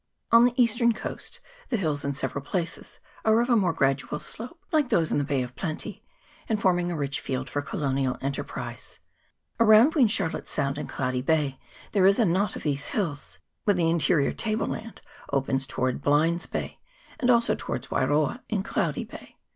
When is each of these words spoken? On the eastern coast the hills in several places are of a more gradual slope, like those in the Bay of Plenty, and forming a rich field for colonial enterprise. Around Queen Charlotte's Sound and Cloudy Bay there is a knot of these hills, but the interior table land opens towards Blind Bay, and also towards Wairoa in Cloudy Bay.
On 0.31 0.45
the 0.45 0.59
eastern 0.59 0.93
coast 0.93 1.39
the 1.69 1.77
hills 1.77 2.03
in 2.03 2.13
several 2.13 2.43
places 2.43 2.99
are 3.23 3.39
of 3.39 3.51
a 3.51 3.55
more 3.55 3.71
gradual 3.71 4.17
slope, 4.17 4.59
like 4.71 4.89
those 4.89 5.11
in 5.11 5.19
the 5.19 5.23
Bay 5.23 5.43
of 5.43 5.55
Plenty, 5.55 6.03
and 6.49 6.59
forming 6.59 6.91
a 6.91 6.95
rich 6.97 7.19
field 7.21 7.47
for 7.47 7.61
colonial 7.61 8.17
enterprise. 8.19 8.97
Around 9.59 9.91
Queen 9.91 10.07
Charlotte's 10.07 10.49
Sound 10.49 10.79
and 10.79 10.89
Cloudy 10.89 11.21
Bay 11.21 11.59
there 11.91 12.07
is 12.07 12.17
a 12.17 12.25
knot 12.25 12.55
of 12.55 12.63
these 12.63 12.87
hills, 12.87 13.37
but 13.63 13.75
the 13.75 13.91
interior 13.91 14.33
table 14.33 14.65
land 14.65 15.01
opens 15.31 15.67
towards 15.67 15.99
Blind 16.01 16.47
Bay, 16.51 16.79
and 17.19 17.29
also 17.29 17.53
towards 17.53 17.91
Wairoa 17.91 18.41
in 18.49 18.63
Cloudy 18.63 19.03
Bay. 19.03 19.35